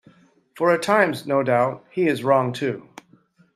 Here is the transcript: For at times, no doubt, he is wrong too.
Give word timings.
For 0.55 0.71
at 0.71 0.81
times, 0.81 1.27
no 1.27 1.43
doubt, 1.43 1.85
he 1.91 2.07
is 2.07 2.23
wrong 2.23 2.53
too. 2.53 2.89